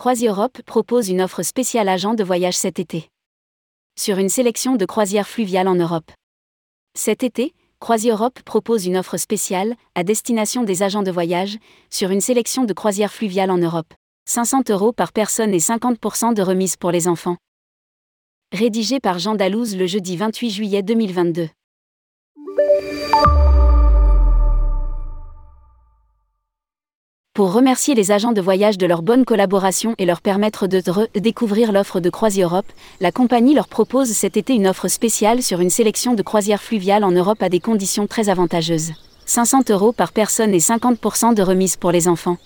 [0.00, 3.10] CroisiEurope propose une offre spéciale agent de voyage cet été.
[3.98, 6.10] Sur une sélection de croisières fluviales en Europe.
[6.94, 11.58] Cet été, CroisiEurope propose une offre spéciale, à destination des agents de voyage,
[11.90, 13.92] sur une sélection de croisières fluviales en Europe.
[14.24, 17.36] 500 euros par personne et 50% de remise pour les enfants.
[18.52, 21.50] Rédigé par Jean Dalouse le jeudi 28 juillet 2022.
[27.40, 31.72] Pour remercier les agents de voyage de leur bonne collaboration et leur permettre de redécouvrir
[31.72, 36.12] l'offre de CroisiEurope, la compagnie leur propose cet été une offre spéciale sur une sélection
[36.12, 38.92] de croisières fluviales en Europe à des conditions très avantageuses.
[39.24, 42.36] 500 euros par personne et 50% de remise pour les enfants.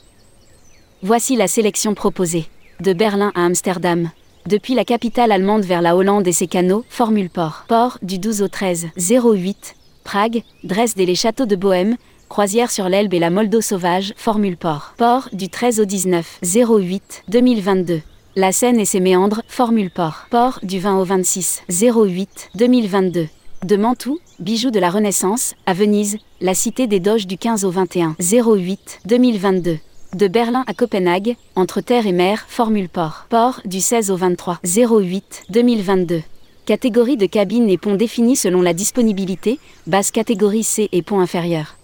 [1.02, 2.46] Voici la sélection proposée.
[2.78, 4.10] De Berlin à Amsterdam.
[4.46, 7.64] Depuis la capitale allemande vers la Hollande et ses canaux, Formule Port.
[7.66, 9.74] Port du 12 au 13 08.
[10.04, 11.96] Prague, Dresde et les châteaux de Bohême,
[12.34, 14.94] croisière sur l'Elbe et la Moldo sauvage, Formule Port.
[14.96, 18.02] Port du 13 au 19 08 2022.
[18.34, 20.26] La Seine et ses méandres, Formule Port.
[20.30, 23.28] Port du 20 au 26 08 2022.
[23.64, 27.70] De Mantoue, bijoux de la Renaissance, à Venise, la cité des Doges du 15 au
[27.70, 29.78] 21 08 2022.
[30.14, 33.26] De Berlin à Copenhague, entre terre et mer, Formule Port.
[33.30, 36.22] Port du 16 au 23 08 2022.
[36.66, 41.76] Catégorie de cabine et pont définie selon la disponibilité, basse catégorie C et pont inférieur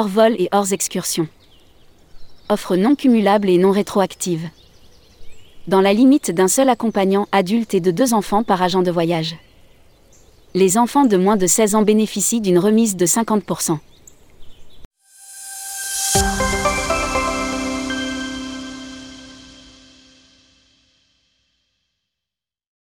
[0.00, 1.28] hors vol et hors excursion.
[2.48, 4.48] Offre non cumulable et non rétroactive.
[5.68, 9.36] Dans la limite d'un seul accompagnant adulte et de deux enfants par agent de voyage.
[10.54, 13.76] Les enfants de moins de 16 ans bénéficient d'une remise de 50%.